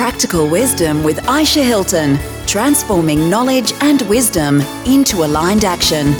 Practical 0.00 0.48
Wisdom 0.48 1.04
with 1.04 1.18
Aisha 1.24 1.62
Hilton, 1.62 2.18
transforming 2.46 3.28
knowledge 3.28 3.74
and 3.82 4.00
wisdom 4.08 4.62
into 4.86 5.26
aligned 5.26 5.66
action. 5.66 6.14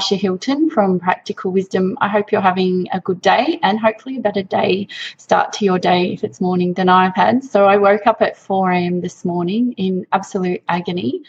Aisha 0.00 0.16
Hilton 0.16 0.70
from 0.70 0.98
Practical 1.00 1.52
Wisdom. 1.52 1.98
I 2.00 2.08
hope 2.08 2.32
you're 2.32 2.40
having 2.40 2.88
a 2.94 3.00
good 3.00 3.20
day 3.20 3.60
and 3.62 3.78
hopefully 3.78 4.16
a 4.16 4.20
better 4.20 4.42
day 4.42 4.88
start 5.18 5.52
to 5.52 5.66
your 5.66 5.78
day 5.78 6.14
if 6.14 6.24
it's 6.24 6.40
morning 6.40 6.72
than 6.72 6.88
I've 6.88 7.14
had. 7.14 7.44
So 7.44 7.66
I 7.66 7.76
woke 7.76 8.06
up 8.06 8.22
at 8.22 8.34
4 8.38 8.70
a.m. 8.72 9.02
this 9.02 9.26
morning 9.26 9.74
in 9.76 10.06
absolute 10.12 10.62
agony. 10.70 11.24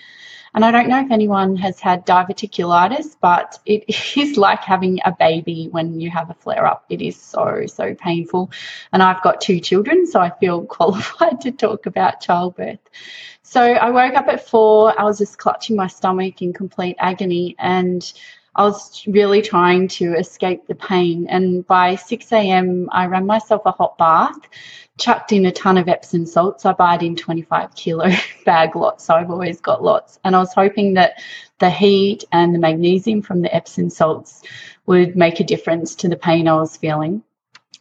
And 0.54 0.66
I 0.66 0.72
don't 0.72 0.88
know 0.88 1.00
if 1.00 1.12
anyone 1.12 1.56
has 1.58 1.80
had 1.80 2.06
diverticulitis, 2.06 3.16
but 3.22 3.60
it 3.66 3.84
is 4.18 4.38
like 4.38 4.62
having 4.62 5.00
a 5.06 5.12
baby 5.12 5.68
when 5.72 6.00
you 6.00 6.10
have 6.10 6.30
a 6.30 6.34
flare 6.34 6.66
up. 6.66 6.86
It 6.90 7.02
is 7.02 7.16
so, 7.16 7.66
so 7.68 7.94
painful. 7.96 8.52
And 8.92 9.04
I've 9.04 9.22
got 9.22 9.42
two 9.42 9.60
children, 9.60 10.06
so 10.06 10.20
I 10.20 10.32
feel 10.40 10.66
qualified 10.66 11.42
to 11.42 11.52
talk 11.52 11.86
about 11.86 12.22
childbirth. 12.22 12.80
So 13.44 13.62
I 13.62 13.90
woke 13.90 14.16
up 14.16 14.28
at 14.28 14.48
four. 14.48 15.00
I 15.00 15.04
was 15.04 15.18
just 15.18 15.38
clutching 15.38 15.76
my 15.76 15.88
stomach 15.88 16.42
in 16.42 16.54
complete 16.54 16.96
agony 17.00 17.56
and 17.58 18.12
I 18.60 18.64
was 18.64 19.08
really 19.08 19.42
trying 19.42 19.88
to 20.00 20.16
escape 20.16 20.68
the 20.68 20.76
pain. 20.76 21.28
And 21.30 21.66
by 21.66 21.96
6 21.96 22.30
a.m., 22.34 22.90
I 22.92 23.06
ran 23.06 23.26
myself 23.26 23.62
a 23.64 23.72
hot 23.72 23.98
bath, 23.98 24.38
chucked 25.00 25.32
in 25.32 25.46
a 25.46 25.52
ton 25.54 25.78
of 25.78 25.88
Epsom 25.88 26.26
salts. 26.26 26.66
I 26.66 26.74
buy 26.74 26.96
it 26.96 27.02
in 27.02 27.16
25 27.16 27.74
kilo 27.76 28.10
bag 28.46 28.76
lots, 28.76 29.06
so 29.06 29.14
I've 29.14 29.32
always 29.32 29.62
got 29.62 29.82
lots. 29.82 30.20
And 30.26 30.36
I 30.36 30.40
was 30.40 30.54
hoping 30.54 30.96
that 30.96 31.22
the 31.60 31.70
heat 31.70 32.26
and 32.34 32.54
the 32.54 32.60
magnesium 32.60 33.22
from 33.22 33.44
the 33.44 33.56
Epsom 33.56 33.90
salts 33.90 34.44
would 34.88 35.16
make 35.16 35.40
a 35.40 35.46
difference 35.46 35.96
to 35.96 36.10
the 36.10 36.18
pain 36.18 36.50
I 36.50 36.56
was 36.56 36.76
feeling. 36.76 37.24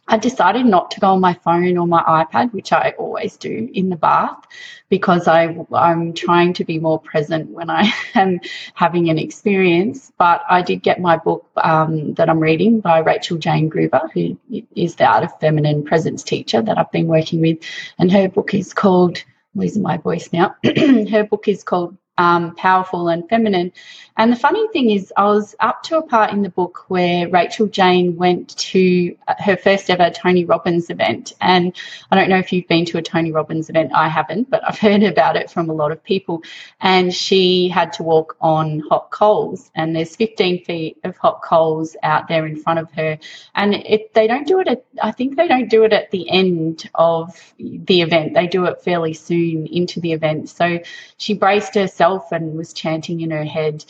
I 0.09 0.17
decided 0.17 0.65
not 0.65 0.89
to 0.91 0.99
go 0.99 1.09
on 1.09 1.21
my 1.21 1.35
phone 1.35 1.77
or 1.77 1.85
my 1.85 2.01
iPad, 2.01 2.51
which 2.51 2.73
I 2.73 2.95
always 2.97 3.37
do 3.37 3.69
in 3.71 3.89
the 3.89 3.95
bath, 3.95 4.43
because 4.89 5.27
I, 5.27 5.55
I'm 5.71 6.13
trying 6.13 6.53
to 6.53 6.65
be 6.65 6.79
more 6.79 6.99
present 6.99 7.51
when 7.51 7.69
I 7.69 7.93
am 8.15 8.39
having 8.73 9.09
an 9.09 9.19
experience. 9.19 10.11
But 10.17 10.41
I 10.49 10.63
did 10.63 10.81
get 10.81 10.99
my 10.99 11.17
book 11.17 11.45
um, 11.57 12.15
that 12.15 12.27
I'm 12.27 12.39
reading 12.39 12.79
by 12.79 12.99
Rachael 12.99 13.37
Jayne 13.37 13.69
Groover, 13.69 14.11
who 14.11 14.35
is 14.75 14.95
the 14.95 15.05
Art 15.05 15.23
of 15.23 15.39
Feminine 15.39 15.85
Presence 15.85 16.23
teacher 16.23 16.59
that 16.63 16.79
I've 16.79 16.91
been 16.91 17.07
working 17.07 17.39
with. 17.39 17.59
And 17.99 18.11
her 18.11 18.27
book 18.27 18.55
is 18.55 18.73
called, 18.73 19.23
I'm 19.53 19.61
losing 19.61 19.83
my 19.83 19.97
voice 19.97 20.33
now, 20.33 20.55
her 20.65 21.23
book 21.23 21.47
is 21.47 21.63
called 21.63 21.95
um, 22.19 22.53
powerful 22.55 23.07
and 23.07 23.27
feminine. 23.29 23.71
And 24.17 24.33
the 24.33 24.35
funny 24.35 24.67
thing 24.73 24.89
is, 24.89 25.13
I 25.15 25.23
was 25.23 25.55
up 25.61 25.81
to 25.83 25.97
a 25.97 26.01
part 26.01 26.31
in 26.31 26.41
the 26.41 26.49
book 26.49 26.83
where 26.89 27.29
Rachael 27.29 27.67
Jayne 27.67 28.17
went 28.17 28.57
to 28.57 29.15
uh, 29.29 29.35
her 29.39 29.55
first 29.55 29.89
ever 29.89 30.09
Tony 30.09 30.43
Robbins 30.43 30.89
event. 30.89 31.31
And 31.39 31.73
I 32.11 32.17
don't 32.17 32.27
know 32.27 32.37
if 32.37 32.51
you've 32.51 32.67
been 32.67 32.83
to 32.87 32.97
a 32.97 33.01
Tony 33.01 33.31
Robbins 33.31 33.69
event, 33.69 33.91
I 33.95 34.09
haven't, 34.09 34.49
but 34.49 34.61
I've 34.67 34.77
heard 34.87 35.03
about 35.03 35.37
it 35.37 35.49
from 35.49 35.69
a 35.69 35.73
lot 35.73 35.93
of 35.93 36.03
people. 36.03 36.43
And 36.81 37.13
she 37.13 37.69
had 37.69 37.93
to 37.93 38.03
walk 38.03 38.35
on 38.41 38.81
hot 38.89 39.09
coals, 39.09 39.71
and 39.73 39.95
there's 39.95 40.17
15 40.17 40.65
feet 40.65 40.97
of 41.05 41.15
hot 41.15 41.41
coals 41.41 41.95
out 42.03 42.27
there 42.27 42.45
in 42.45 42.57
front 42.57 42.79
of 42.79 42.91
her. 42.91 43.17
And 43.55 43.73
if 43.73 44.11
they 44.11 44.27
don't 44.27 44.45
do 44.45 44.59
it 44.59 44.67
at, 44.67 44.83
I 45.01 45.11
think 45.11 45.37
they 45.37 45.47
don't 45.47 45.69
do 45.69 45.85
it 45.85 45.93
at 45.93 46.11
the 46.11 46.29
end 46.29 46.89
of 46.93 47.53
the 47.57 48.01
event, 48.01 48.33
they 48.33 48.47
do 48.47 48.65
it 48.65 48.81
fairly 48.81 49.13
soon 49.13 49.65
into 49.67 50.01
the 50.01 50.11
event. 50.11 50.49
So 50.49 50.79
she 51.15 51.33
braced 51.33 51.75
herself 51.75 52.08
herself 52.09 52.31
and 52.31 52.57
was 52.57 52.73
chanting 52.73 53.21
in 53.21 53.31
her 53.31 53.45
head, 53.45 53.85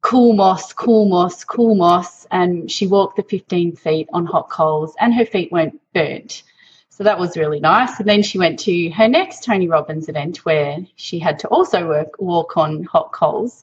cool 0.00 0.34
moss, 0.34 0.72
cool 0.72 1.08
moss, 1.08 1.44
cool 1.44 1.74
moss. 1.74 2.26
And 2.30 2.70
she 2.70 2.86
walked 2.86 3.16
the 3.16 3.22
15 3.22 3.76
feet 3.76 4.08
on 4.12 4.26
hot 4.26 4.50
coals 4.50 4.94
and 4.98 5.14
her 5.14 5.26
feet 5.26 5.52
weren't 5.52 5.80
burnt. 5.92 6.42
So 6.90 7.04
that 7.04 7.18
was 7.18 7.36
really 7.36 7.60
nice. 7.60 7.98
And 7.98 8.08
then 8.08 8.22
she 8.22 8.38
went 8.38 8.60
to 8.60 8.90
her 8.90 9.08
next 9.08 9.44
Tony 9.44 9.68
Robbins 9.68 10.08
event 10.08 10.44
where 10.44 10.78
she 10.96 11.18
had 11.18 11.40
to 11.40 11.48
also 11.48 11.88
work, 11.88 12.14
walk 12.18 12.56
on 12.56 12.84
hot 12.84 13.12
coals. 13.12 13.62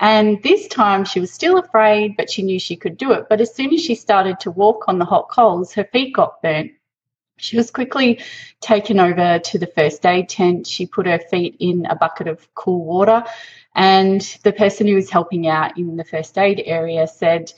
And 0.00 0.42
this 0.42 0.66
time 0.66 1.04
she 1.04 1.20
was 1.20 1.30
still 1.30 1.58
afraid, 1.58 2.16
but 2.16 2.28
she 2.28 2.42
knew 2.42 2.58
she 2.58 2.76
could 2.76 2.96
do 2.96 3.12
it. 3.12 3.26
But 3.28 3.40
as 3.40 3.54
soon 3.54 3.72
as 3.72 3.84
she 3.84 3.94
started 3.94 4.40
to 4.40 4.50
walk 4.50 4.86
on 4.88 4.98
the 4.98 5.04
hot 5.04 5.28
coals, 5.28 5.72
her 5.74 5.84
feet 5.84 6.14
got 6.14 6.42
burnt 6.42 6.72
she 7.42 7.56
was 7.56 7.70
quickly 7.70 8.20
taken 8.60 9.00
over 9.00 9.38
to 9.40 9.58
the 9.58 9.66
first 9.66 10.06
aid 10.06 10.28
tent. 10.28 10.66
She 10.66 10.86
put 10.86 11.06
her 11.06 11.18
feet 11.18 11.56
in 11.58 11.86
a 11.86 11.96
bucket 11.96 12.28
of 12.28 12.54
cool 12.54 12.84
water, 12.84 13.24
and 13.74 14.20
the 14.44 14.52
person 14.52 14.86
who 14.86 14.94
was 14.94 15.10
helping 15.10 15.48
out 15.48 15.76
in 15.76 15.96
the 15.96 16.04
first 16.04 16.38
aid 16.38 16.62
area 16.64 17.06
said 17.06 17.52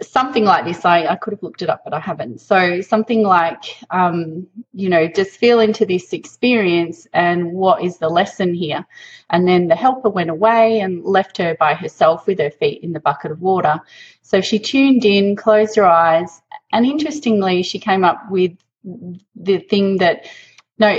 something 0.00 0.44
like 0.44 0.64
this. 0.64 0.84
I, 0.84 1.06
I 1.06 1.16
could 1.16 1.32
have 1.32 1.42
looked 1.42 1.62
it 1.62 1.68
up, 1.68 1.82
but 1.82 1.92
I 1.92 1.98
haven't. 1.98 2.40
So, 2.40 2.80
something 2.80 3.22
like, 3.24 3.64
um, 3.90 4.46
you 4.72 4.88
know, 4.88 5.08
just 5.08 5.32
feel 5.32 5.58
into 5.60 5.84
this 5.84 6.12
experience 6.12 7.06
and 7.12 7.52
what 7.52 7.82
is 7.82 7.98
the 7.98 8.08
lesson 8.08 8.54
here? 8.54 8.86
And 9.30 9.48
then 9.48 9.66
the 9.66 9.74
helper 9.74 10.10
went 10.10 10.30
away 10.30 10.80
and 10.80 11.04
left 11.04 11.36
her 11.38 11.56
by 11.58 11.74
herself 11.74 12.26
with 12.26 12.38
her 12.38 12.50
feet 12.50 12.82
in 12.82 12.92
the 12.92 13.00
bucket 13.00 13.32
of 13.32 13.40
water. 13.40 13.80
So, 14.22 14.40
she 14.40 14.58
tuned 14.58 15.04
in, 15.04 15.34
closed 15.34 15.74
her 15.76 15.86
eyes, 15.86 16.40
and 16.72 16.86
interestingly, 16.86 17.62
she 17.62 17.80
came 17.80 18.04
up 18.04 18.30
with 18.30 18.52
the 18.84 19.58
thing 19.58 19.98
that 19.98 20.26
no, 20.78 20.96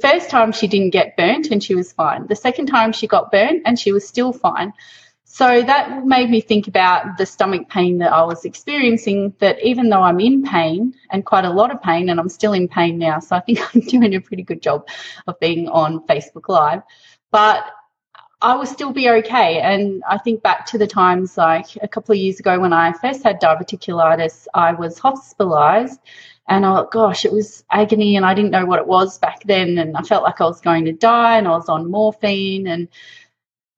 first 0.00 0.28
time 0.28 0.52
she 0.52 0.66
didn't 0.66 0.90
get 0.90 1.16
burnt 1.16 1.50
and 1.50 1.64
she 1.64 1.74
was 1.74 1.92
fine. 1.92 2.26
The 2.26 2.36
second 2.36 2.66
time 2.66 2.92
she 2.92 3.06
got 3.06 3.32
burnt 3.32 3.62
and 3.64 3.78
she 3.78 3.92
was 3.92 4.06
still 4.06 4.32
fine. 4.32 4.74
So 5.24 5.62
that 5.62 6.04
made 6.04 6.28
me 6.28 6.42
think 6.42 6.68
about 6.68 7.16
the 7.16 7.24
stomach 7.24 7.70
pain 7.70 7.98
that 7.98 8.12
I 8.12 8.24
was 8.24 8.44
experiencing. 8.44 9.34
That 9.38 9.58
even 9.64 9.88
though 9.88 10.02
I'm 10.02 10.20
in 10.20 10.42
pain 10.42 10.94
and 11.10 11.24
quite 11.24 11.46
a 11.46 11.50
lot 11.50 11.70
of 11.70 11.80
pain, 11.80 12.10
and 12.10 12.20
I'm 12.20 12.28
still 12.28 12.52
in 12.52 12.68
pain 12.68 12.98
now, 12.98 13.18
so 13.20 13.36
I 13.36 13.40
think 13.40 13.58
I'm 13.74 13.80
doing 13.80 14.14
a 14.14 14.20
pretty 14.20 14.42
good 14.42 14.60
job 14.60 14.86
of 15.26 15.40
being 15.40 15.68
on 15.68 16.06
Facebook 16.06 16.50
Live, 16.50 16.82
but 17.30 17.64
I 18.42 18.56
will 18.56 18.66
still 18.66 18.92
be 18.92 19.08
okay. 19.08 19.60
And 19.60 20.02
I 20.06 20.18
think 20.18 20.42
back 20.42 20.66
to 20.66 20.78
the 20.78 20.86
times 20.86 21.38
like 21.38 21.76
a 21.80 21.88
couple 21.88 22.12
of 22.12 22.18
years 22.18 22.38
ago 22.38 22.60
when 22.60 22.74
I 22.74 22.92
first 22.92 23.22
had 23.22 23.40
diverticulitis, 23.40 24.48
I 24.52 24.74
was 24.74 24.98
hospitalized 24.98 25.98
and 26.48 26.64
oh 26.64 26.88
gosh, 26.90 27.24
it 27.24 27.32
was 27.32 27.64
agony, 27.70 28.16
and 28.16 28.26
I 28.26 28.34
didn't 28.34 28.50
know 28.50 28.66
what 28.66 28.80
it 28.80 28.86
was 28.86 29.18
back 29.18 29.42
then, 29.44 29.78
and 29.78 29.96
I 29.96 30.02
felt 30.02 30.24
like 30.24 30.40
I 30.40 30.44
was 30.44 30.60
going 30.60 30.84
to 30.86 30.92
die, 30.92 31.38
and 31.38 31.46
I 31.46 31.52
was 31.52 31.68
on 31.68 31.90
morphine, 31.90 32.66
and 32.66 32.88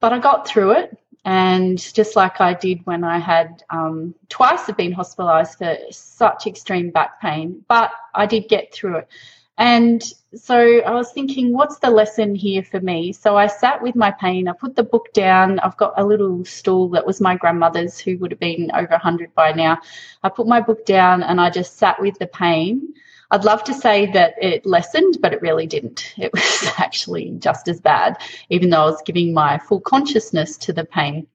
but 0.01 0.13
I 0.13 0.19
got 0.19 0.47
through 0.47 0.73
it, 0.73 0.99
and 1.25 1.79
just 1.95 2.17
like 2.17 2.41
I 2.41 2.55
did 2.55 2.85
when 2.87 3.05
I 3.05 3.19
had 3.19 3.63
um, 3.71 4.15
twice 4.29 4.67
have 4.67 4.77
been 4.77 4.95
hospitalised 4.95 5.59
for 5.59 5.77
such 5.93 6.47
extreme 6.47 6.91
back 6.91 7.21
pain, 7.21 7.65
but 7.69 7.91
I 8.15 8.27
did 8.27 8.49
get 8.49 8.73
through 8.73 8.99
it. 8.99 9.09
And 9.56 10.03
so 10.34 10.81
I 10.81 10.91
was 10.91 11.12
thinking, 11.12 11.53
what's 11.53 11.78
the 11.78 11.91
lesson 11.91 12.34
here 12.34 12.62
for 12.62 12.81
me? 12.81 13.12
So 13.12 13.37
I 13.37 13.47
sat 13.47 13.81
with 13.81 13.94
my 13.94 14.10
pain. 14.10 14.48
I 14.48 14.53
put 14.53 14.75
the 14.75 14.82
book 14.82 15.12
down. 15.12 15.60
I've 15.60 15.76
got 15.76 15.94
a 15.97 16.04
little 16.04 16.44
stool 16.44 16.88
that 16.91 17.06
was 17.06 17.20
my 17.20 17.37
grandmother's, 17.37 17.98
who 17.98 18.19
would 18.19 18.32
have 18.32 18.41
been 18.41 18.70
over 18.75 18.91
100 18.91 19.32
by 19.34 19.53
now. 19.53 19.78
I 20.25 20.28
put 20.28 20.48
my 20.48 20.60
book 20.60 20.84
down 20.84 21.22
and 21.22 21.41
I 21.41 21.50
just 21.50 21.78
sat 21.78 22.00
with 22.00 22.19
the 22.19 22.26
pain. 22.26 22.94
I'd 23.31 23.44
love 23.44 23.65
to 23.65 23.75
say 23.75 24.06
that 24.12 24.34
it 24.42 24.66
lessened, 24.66 25.19
but 25.20 25.32
it 25.32 25.42
really 25.42 25.66
didn't. 25.66 26.15
It 26.16 26.32
was 26.34 26.72
actually 26.78 27.31
just 27.38 27.69
as 27.69 27.81
bad, 27.81 28.21
even 28.50 28.71
though 28.71 28.82
I 28.82 28.86
was 28.86 29.03
giving 29.03 29.32
my 29.32 29.59
full 29.59 29.81
consciousness 29.81 30.56
to 30.59 30.72
the 30.72 30.84
pain. 30.84 31.26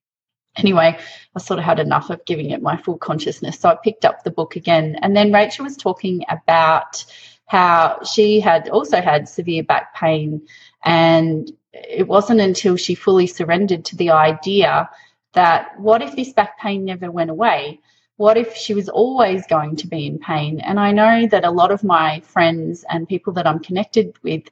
Anyway, 0.57 0.97
I 1.35 1.39
sort 1.39 1.59
of 1.59 1.65
had 1.65 1.79
enough 1.79 2.09
of 2.09 2.25
giving 2.25 2.49
it 2.49 2.61
my 2.61 2.75
full 2.75 2.97
consciousness. 2.97 3.59
So 3.59 3.69
I 3.69 3.77
picked 3.81 4.03
up 4.03 4.23
the 4.23 4.31
book 4.31 4.55
again. 4.55 4.97
And 5.01 5.15
then 5.15 5.31
Rachael 5.31 5.65
was 5.65 5.77
talking 5.77 6.25
about 6.29 7.05
how 7.49 7.99
she 8.03 8.39
had 8.39 8.69
also 8.69 9.01
had 9.01 9.27
severe 9.27 9.63
back 9.63 9.95
pain. 9.95 10.39
And 10.85 11.51
it 11.73 12.07
wasn't 12.07 12.41
until 12.41 12.77
she 12.77 12.93
fully 12.93 13.25
surrendered 13.25 13.85
to 13.85 13.95
the 13.95 14.11
idea 14.11 14.87
that 15.33 15.79
what 15.79 16.03
if 16.03 16.15
this 16.15 16.31
back 16.31 16.59
pain 16.59 16.85
never 16.85 17.09
went 17.09 17.31
away? 17.31 17.79
What 18.17 18.37
if 18.37 18.55
she 18.55 18.75
was 18.75 18.87
always 18.87 19.47
going 19.47 19.77
to 19.77 19.87
be 19.87 20.05
in 20.05 20.19
pain? 20.19 20.59
And 20.59 20.79
I 20.79 20.91
know 20.91 21.25
that 21.25 21.43
a 21.43 21.49
lot 21.49 21.71
of 21.71 21.83
my 21.83 22.19
friends 22.19 22.85
and 22.87 23.09
people 23.09 23.33
that 23.33 23.47
I'm 23.47 23.59
connected 23.59 24.15
with 24.21 24.43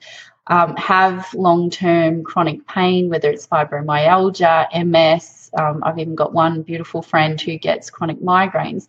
um, 0.47 0.75
have 0.77 1.31
long 1.35 1.69
term 1.69 2.23
chronic 2.23 2.65
pain, 2.65 3.09
whether 3.09 3.29
it's 3.29 3.45
fibromyalgia, 3.45 4.85
MS. 4.88 5.51
Um, 5.55 5.83
I've 5.83 5.99
even 5.99 6.15
got 6.15 6.33
one 6.33 6.63
beautiful 6.63 7.03
friend 7.03 7.39
who 7.39 7.59
gets 7.59 7.91
chronic 7.91 8.19
migraines. 8.21 8.88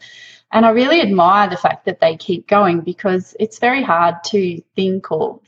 And 0.50 0.64
I 0.64 0.70
really 0.70 1.02
admire 1.02 1.50
the 1.50 1.58
fact 1.58 1.84
that 1.84 2.00
they 2.00 2.16
keep 2.16 2.46
going 2.46 2.80
because 2.80 3.36
it's 3.38 3.58
very 3.58 3.82
hard 3.82 4.24
to 4.28 4.62
think 4.74 5.12
or 5.12 5.40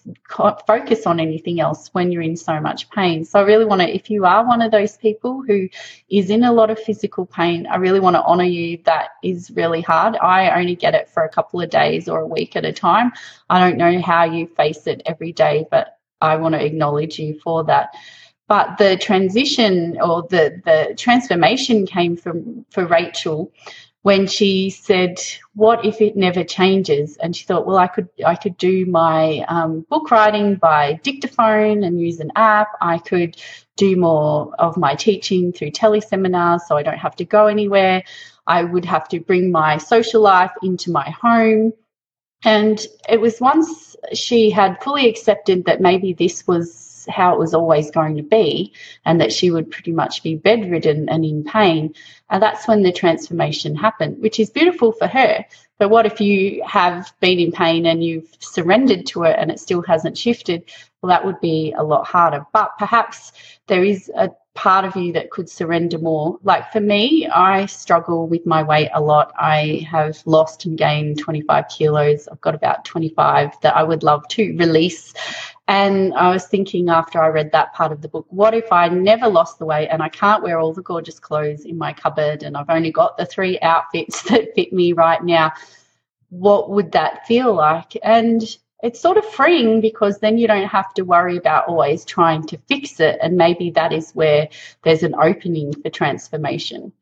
focus 0.66 1.06
on 1.06 1.18
anything 1.18 1.58
else 1.58 1.88
when 1.92 2.12
you're 2.12 2.20
in 2.20 2.36
so 2.36 2.60
much 2.60 2.90
pain. 2.90 3.24
So 3.24 3.40
I 3.40 3.44
really 3.44 3.64
want 3.64 3.80
to, 3.80 3.88
if 3.88 4.10
you 4.10 4.26
are 4.26 4.46
one 4.46 4.60
of 4.60 4.70
those 4.70 4.98
people 4.98 5.42
who 5.42 5.70
is 6.10 6.28
in 6.28 6.44
a 6.44 6.52
lot 6.52 6.68
of 6.68 6.78
physical 6.78 7.24
pain, 7.24 7.66
I 7.66 7.76
really 7.76 8.00
want 8.00 8.16
to 8.16 8.22
honor 8.24 8.44
you. 8.44 8.78
That 8.84 9.10
is 9.22 9.50
really 9.52 9.80
hard. 9.80 10.18
I 10.18 10.50
only 10.60 10.76
get 10.76 10.94
it 10.94 11.08
for 11.08 11.24
a 11.24 11.30
couple 11.30 11.62
of 11.62 11.70
days 11.70 12.06
or 12.06 12.20
a 12.20 12.26
week 12.26 12.54
at 12.54 12.66
a 12.66 12.72
time. 12.72 13.12
I 13.48 13.58
don't 13.58 13.78
know 13.78 14.02
how 14.02 14.24
you 14.24 14.48
face 14.48 14.86
it 14.86 15.00
every 15.06 15.32
day, 15.32 15.66
but 15.70 15.96
I 16.20 16.36
want 16.36 16.56
to 16.56 16.64
acknowledge 16.64 17.18
you 17.18 17.40
for 17.40 17.64
that 17.64 17.94
but 18.48 18.78
the 18.78 18.96
transition 18.96 19.96
or 20.02 20.22
the 20.22 20.60
the 20.64 20.92
transformation 20.96 21.86
came 21.86 22.16
from 22.16 22.66
for 22.70 22.84
Rachael 22.84 23.52
when 24.02 24.26
she 24.26 24.70
said, 24.70 25.20
"What 25.54 25.84
if 25.84 26.00
it 26.00 26.16
never 26.16 26.44
changes?" 26.44 27.16
And 27.16 27.34
she 27.36 27.44
thought, 27.44 27.66
"Well, 27.66 27.78
I 27.78 27.86
could 27.86 28.08
I 28.24 28.34
could 28.34 28.56
do 28.56 28.86
my 28.86 29.44
um, 29.48 29.86
book 29.90 30.10
writing 30.10 30.56
by 30.56 31.00
dictaphone 31.02 31.84
and 31.84 32.00
use 32.00 32.20
an 32.20 32.32
app. 32.36 32.68
I 32.80 32.98
could 32.98 33.36
do 33.76 33.96
more 33.96 34.54
of 34.58 34.76
my 34.76 34.94
teaching 34.94 35.52
through 35.52 35.72
teleseminars, 35.72 36.62
so 36.62 36.76
I 36.76 36.82
don't 36.82 36.98
have 36.98 37.16
to 37.16 37.24
go 37.24 37.46
anywhere. 37.46 38.02
I 38.46 38.64
would 38.64 38.84
have 38.84 39.08
to 39.08 39.20
bring 39.20 39.52
my 39.52 39.78
social 39.78 40.22
life 40.22 40.52
into 40.62 40.90
my 40.90 41.10
home." 41.10 41.72
And 42.44 42.80
it 43.08 43.20
was 43.20 43.40
once 43.40 43.96
she 44.14 44.50
had 44.50 44.82
fully 44.82 45.08
accepted 45.08 45.66
that 45.66 45.82
maybe 45.82 46.14
this 46.14 46.46
was 46.46 46.89
how 47.08 47.34
it 47.34 47.38
was 47.38 47.54
always 47.54 47.90
going 47.90 48.16
to 48.16 48.22
be 48.22 48.72
and 49.04 49.20
that 49.20 49.32
she 49.32 49.50
would 49.50 49.70
pretty 49.70 49.92
much 49.92 50.22
be 50.22 50.36
bedridden 50.36 51.08
and 51.08 51.24
in 51.24 51.44
pain. 51.44 51.94
And 52.28 52.42
that's 52.42 52.66
when 52.68 52.82
the 52.82 52.92
transformation 52.92 53.74
happened, 53.74 54.20
which 54.20 54.40
is 54.40 54.50
beautiful 54.50 54.92
for 54.92 55.06
her. 55.06 55.44
But 55.78 55.88
what 55.88 56.06
if 56.06 56.20
you 56.20 56.62
have 56.66 57.12
been 57.20 57.38
in 57.38 57.52
pain 57.52 57.86
and 57.86 58.04
you've 58.04 58.28
surrendered 58.38 59.06
to 59.06 59.24
it 59.24 59.36
and 59.38 59.50
it 59.50 59.60
still 59.60 59.82
hasn't 59.82 60.18
shifted? 60.18 60.64
Well, 61.00 61.08
that 61.08 61.24
would 61.24 61.40
be 61.40 61.72
a 61.76 61.82
lot 61.82 62.06
harder. 62.06 62.44
But 62.52 62.76
perhaps 62.78 63.32
there 63.66 63.82
is 63.82 64.10
a 64.14 64.30
part 64.54 64.84
of 64.84 64.96
you 64.96 65.12
that 65.14 65.30
could 65.30 65.48
surrender 65.48 65.98
more. 65.98 66.38
Like 66.42 66.70
for 66.72 66.80
me, 66.80 67.26
I 67.28 67.66
struggle 67.66 68.26
with 68.26 68.44
my 68.44 68.62
weight 68.62 68.90
a 68.92 69.00
lot. 69.00 69.32
I 69.38 69.86
have 69.90 70.20
lost 70.26 70.66
and 70.66 70.76
gained 70.76 71.18
25 71.18 71.64
kilos. 71.68 72.28
I've 72.28 72.40
got 72.40 72.54
about 72.54 72.84
25 72.84 73.60
that 73.62 73.76
I 73.76 73.82
would 73.82 74.02
love 74.02 74.26
to 74.28 74.56
release 74.58 75.14
and 75.70 76.12
I 76.14 76.30
was 76.30 76.48
thinking 76.48 76.88
after 76.88 77.22
I 77.22 77.28
read 77.28 77.52
that 77.52 77.72
part 77.74 77.92
of 77.92 78.02
the 78.02 78.08
book, 78.08 78.26
what 78.28 78.54
if 78.54 78.72
I 78.72 78.88
never 78.88 79.28
lost 79.28 79.60
the 79.60 79.66
weight 79.66 79.86
and 79.86 80.02
I 80.02 80.08
can't 80.08 80.42
wear 80.42 80.58
all 80.58 80.72
the 80.72 80.82
gorgeous 80.82 81.20
clothes 81.20 81.64
in 81.64 81.78
my 81.78 81.92
cupboard 81.92 82.42
and 82.42 82.56
I've 82.56 82.68
only 82.68 82.90
got 82.90 83.16
the 83.16 83.24
three 83.24 83.56
outfits 83.60 84.22
that 84.30 84.52
fit 84.56 84.72
me 84.72 84.94
right 84.94 85.22
now? 85.22 85.52
What 86.30 86.70
would 86.70 86.90
that 86.90 87.24
feel 87.28 87.54
like? 87.54 87.96
And 88.02 88.42
it's 88.82 88.98
sort 88.98 89.16
of 89.16 89.24
freeing 89.24 89.80
because 89.80 90.18
then 90.18 90.38
you 90.38 90.48
don't 90.48 90.66
have 90.66 90.92
to 90.94 91.04
worry 91.04 91.36
about 91.36 91.68
always 91.68 92.04
trying 92.04 92.48
to 92.48 92.58
fix 92.66 92.98
it. 92.98 93.20
And 93.22 93.36
maybe 93.36 93.70
that 93.70 93.92
is 93.92 94.10
where 94.10 94.48
there's 94.82 95.04
an 95.04 95.14
opening 95.14 95.72
for 95.72 95.88
transformation. 95.88 96.92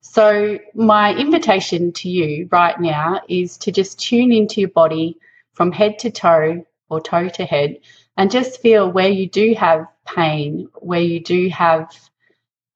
So, 0.00 0.58
my 0.72 1.14
invitation 1.14 1.92
to 1.92 2.08
you 2.08 2.48
right 2.50 2.80
now 2.80 3.20
is 3.28 3.58
to 3.58 3.72
just 3.72 4.00
tune 4.00 4.32
into 4.32 4.62
your 4.62 4.70
body 4.70 5.18
from 5.52 5.70
head 5.70 5.98
to 5.98 6.10
toe 6.10 6.64
or 6.88 7.00
toe 7.00 7.28
to 7.28 7.44
head 7.44 7.80
and 8.16 8.30
just 8.30 8.60
feel 8.60 8.90
where 8.90 9.08
you 9.08 9.28
do 9.28 9.54
have 9.54 9.86
pain, 10.06 10.68
where 10.74 11.00
you 11.00 11.20
do 11.20 11.48
have 11.50 11.92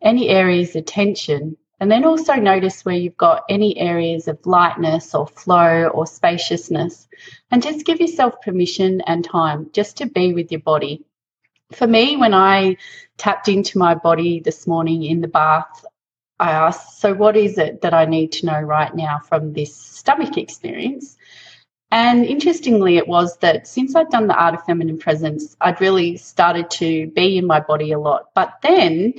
any 0.03 0.29
areas 0.29 0.77
of 0.77 0.85
tension. 0.85 1.57
And 1.81 1.91
then 1.91 2.05
also 2.05 2.35
notice 2.35 2.85
where 2.85 2.95
you've 2.95 3.17
got 3.17 3.45
any 3.49 3.79
areas 3.79 4.29
of 4.29 4.45
lightness 4.45 5.15
or 5.15 5.27
flow 5.27 5.89
or 5.89 6.07
spaciousness. 6.07 7.09
And 7.51 7.63
just 7.63 7.87
give 7.87 8.01
yourself 8.01 8.43
permission 8.43 9.01
and 9.03 9.25
time 9.25 9.71
just 9.73 9.97
to 9.99 10.07
be 10.07 10.35
with 10.35 10.53
your 10.53 10.61
body. 10.61 11.05
For 11.73 11.87
me, 11.87 12.17
when 12.17 12.35
I 12.35 12.77
tapped 13.17 13.49
into 13.49 13.79
my 13.79 13.95
body 13.95 14.41
this 14.41 14.67
morning 14.67 15.05
in 15.05 15.23
the 15.23 15.29
bath, 15.29 15.87
I 16.39 16.51
asked, 16.51 17.01
So, 17.01 17.15
what 17.15 17.37
is 17.37 17.59
it 17.59 17.83
that 17.83 17.95
I 17.95 18.07
need 18.07 18.33
to 18.33 18.47
know 18.47 18.61
right 18.61 18.95
now 18.95 19.21
from 19.21 19.53
this 19.53 19.75
stomach 19.75 20.37
experience? 20.37 21.17
And 21.93 22.25
interestingly, 22.25 22.99
it 22.99 23.09
was 23.09 23.37
that 23.39 23.67
since 23.67 23.97
I'd 23.97 24.11
done 24.11 24.29
the 24.29 24.41
art 24.41 24.55
of 24.55 24.65
feminine 24.65 24.99
presence, 24.99 25.57
I'd 25.61 25.81
really 25.81 26.17
started 26.17 26.71
to 26.73 27.09
be 27.09 27.37
in 27.37 27.47
my 27.47 27.59
body 27.61 27.91
a 27.91 27.99
lot. 27.99 28.31
But 28.35 28.59
then, 28.63 29.15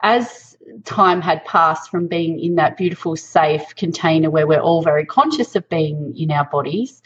as 0.00 0.56
time 0.84 1.20
had 1.20 1.44
passed 1.44 1.90
from 1.90 2.06
being 2.06 2.38
in 2.38 2.54
that 2.54 2.78
beautiful, 2.78 3.16
safe 3.16 3.74
container 3.76 4.30
where 4.30 4.46
we're 4.46 4.60
all 4.60 4.82
very 4.82 5.04
conscious 5.04 5.54
of 5.54 5.68
being 5.68 6.16
in 6.16 6.30
our 6.30 6.46
bodies, 6.46 7.02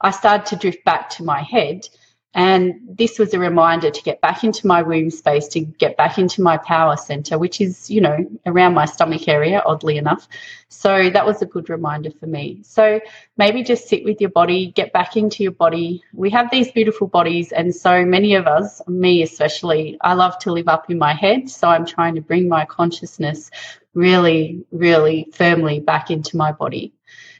I 0.00 0.10
started 0.10 0.46
to 0.46 0.56
drift 0.56 0.84
back 0.84 1.10
to 1.10 1.24
my 1.24 1.42
head. 1.42 1.88
And 2.38 2.74
this 2.88 3.18
was 3.18 3.34
a 3.34 3.38
reminder 3.40 3.90
to 3.90 4.02
get 4.04 4.20
back 4.20 4.44
into 4.44 4.64
my 4.64 4.80
womb 4.80 5.10
space, 5.10 5.48
to 5.48 5.60
get 5.60 5.96
back 5.96 6.18
into 6.18 6.40
my 6.40 6.56
power 6.56 6.96
center, 6.96 7.36
which 7.36 7.60
is, 7.60 7.90
you 7.90 8.00
know, 8.00 8.16
around 8.46 8.74
my 8.74 8.84
stomach 8.84 9.26
area, 9.26 9.60
oddly 9.66 9.96
enough. 9.96 10.28
So 10.68 11.10
that 11.10 11.26
was 11.26 11.42
a 11.42 11.46
good 11.46 11.68
reminder 11.68 12.12
for 12.12 12.28
me. 12.28 12.60
So 12.62 13.00
maybe 13.38 13.64
just 13.64 13.88
sit 13.88 14.04
with 14.04 14.20
your 14.20 14.30
body, 14.30 14.70
get 14.70 14.92
back 14.92 15.16
into 15.16 15.42
your 15.42 15.50
body. 15.50 16.04
We 16.14 16.30
have 16.30 16.48
these 16.48 16.70
beautiful 16.70 17.08
bodies, 17.08 17.50
and 17.50 17.74
so 17.74 18.04
many 18.04 18.36
of 18.36 18.46
us, 18.46 18.86
me 18.86 19.22
especially, 19.22 19.98
I 20.00 20.14
love 20.14 20.38
to 20.38 20.52
live 20.52 20.68
up 20.68 20.88
in 20.88 20.96
my 20.96 21.14
head. 21.14 21.50
So 21.50 21.68
I'm 21.68 21.86
trying 21.86 22.14
to 22.14 22.20
bring 22.20 22.48
my 22.48 22.64
consciousness 22.66 23.50
really, 23.94 24.64
really 24.70 25.28
firmly 25.32 25.80
back 25.80 26.12
into 26.12 26.36
my 26.36 26.52
body. 26.52 26.92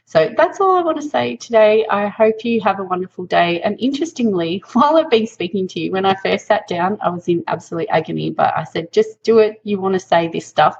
So 0.09 0.33
that's 0.35 0.59
all 0.59 0.75
I 0.75 0.81
want 0.81 0.99
to 0.99 1.07
say 1.07 1.35
today. 1.35 1.85
I 1.87 2.07
hope 2.07 2.43
you 2.43 2.59
have 2.61 2.79
a 2.79 2.83
wonderful 2.83 3.25
day. 3.25 3.61
And 3.61 3.79
interestingly, 3.79 4.63
while 4.73 4.97
I've 4.97 5.11
been 5.11 5.27
speaking 5.27 5.67
to 5.67 5.79
you, 5.79 5.91
when 5.91 6.03
I 6.03 6.15
first 6.15 6.47
sat 6.47 6.67
down, 6.67 6.97
I 6.99 7.09
was 7.09 7.27
in 7.27 7.43
absolute 7.45 7.87
agony, 7.91 8.31
but 8.31 8.51
I 8.57 8.63
said, 8.63 8.91
just 8.91 9.21
do 9.21 9.37
it. 9.37 9.61
You 9.63 9.79
want 9.79 9.93
to 9.93 9.99
say 9.99 10.27
this 10.27 10.47
stuff. 10.47 10.75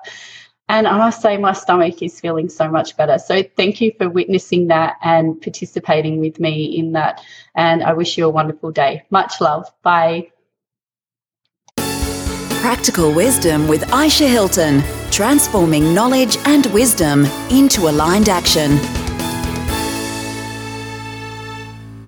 And 0.68 0.88
I 0.88 0.98
must 0.98 1.22
say, 1.22 1.38
my 1.38 1.54
stomach 1.54 2.02
is 2.02 2.20
feeling 2.20 2.50
so 2.50 2.72
much 2.72 2.98
better. 2.98 3.20
So 3.20 3.44
thank 3.56 3.82
you 3.82 3.92
for 4.00 4.10
witnessing 4.10 4.66
that 4.70 4.96
and 5.04 5.40
participating 5.40 6.20
with 6.20 6.40
me 6.40 6.66
in 6.80 6.94
that. 6.94 7.22
And 7.54 7.84
I 7.84 7.94
wish 7.94 8.18
you 8.18 8.26
a 8.26 8.30
wonderful 8.30 8.72
day. 8.72 9.04
Much 9.12 9.42
love. 9.42 9.72
Bye. 9.84 10.32
Practical 12.62 13.14
Wisdom 13.14 13.68
with 13.68 13.84
Aisha 13.90 14.28
Hilton, 14.28 14.82
transforming 15.12 15.94
knowledge 15.94 16.38
and 16.46 16.66
wisdom 16.68 17.26
into 17.52 17.90
aligned 17.90 18.28
action. 18.28 18.80